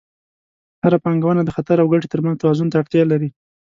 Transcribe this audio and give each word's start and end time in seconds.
هره 0.83 0.97
پانګونه 1.03 1.41
د 1.43 1.49
خطر 1.55 1.77
او 1.79 1.87
ګټې 1.93 2.07
ترمنځ 2.13 2.35
توازن 2.41 2.67
ته 2.69 2.75
اړتیا 2.81 3.03
لري. 3.11 3.29